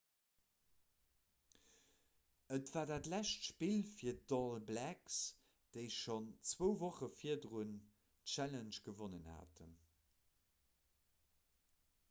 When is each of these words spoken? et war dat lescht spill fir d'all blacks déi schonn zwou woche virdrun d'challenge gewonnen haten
et 2.55 2.71
war 2.77 2.87
dat 2.91 3.09
lescht 3.13 3.49
spill 3.49 3.83
fir 3.89 4.15
d'all 4.31 4.63
blacks 4.69 5.17
déi 5.75 5.85
schonn 5.97 6.29
zwou 6.53 6.71
woche 6.85 7.09
virdrun 7.19 7.75
d'challenge 7.83 8.81
gewonnen 8.87 9.29
haten 9.35 9.77